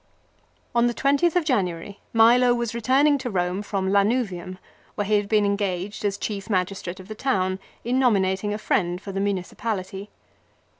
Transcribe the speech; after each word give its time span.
On 0.73 0.87
the 0.87 0.95
20th 0.95 1.35
of 1.35 1.45
January 1.45 1.99
Milo 2.11 2.55
was 2.55 2.73
returning 2.73 3.19
to 3.19 3.27
Kerne 3.29 3.33
MILO. 3.35 3.45
69 3.59 3.61
from 3.61 3.91
Lanuvium 3.91 4.57
where 4.95 5.05
he 5.05 5.17
had 5.17 5.29
been 5.29 5.45
engaged 5.45 6.03
as 6.03 6.17
chief 6.17 6.49
magis 6.49 6.81
trate 6.81 6.99
of 6.99 7.07
the 7.07 7.13
town, 7.13 7.59
in 7.83 7.99
nominating 7.99 8.51
a 8.51 8.57
friend 8.57 8.99
for 8.99 9.11
the 9.11 9.19
muncipality. 9.19 10.07